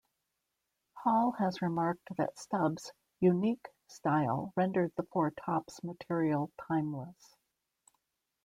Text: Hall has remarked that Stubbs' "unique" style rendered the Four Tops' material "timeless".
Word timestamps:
Hall 0.93 1.33
has 1.33 1.61
remarked 1.61 2.09
that 2.17 2.35
Stubbs' 2.39 2.91
"unique" 3.19 3.67
style 3.85 4.51
rendered 4.55 4.91
the 4.95 5.03
Four 5.03 5.29
Tops' 5.29 5.83
material 5.83 6.49
"timeless". 6.67 7.35